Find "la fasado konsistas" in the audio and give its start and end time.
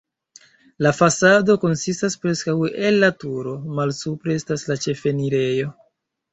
0.85-2.17